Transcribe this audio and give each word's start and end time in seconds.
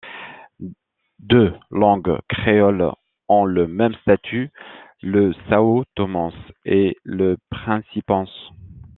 Deux 1.19 1.53
langues 1.69 2.19
créoles 2.27 2.91
ont 3.29 3.45
le 3.45 3.67
même 3.67 3.93
statut, 4.01 4.49
le 5.03 5.31
sãotomense 5.47 6.33
et 6.65 6.97
le 7.03 7.37
principense. 7.51 8.35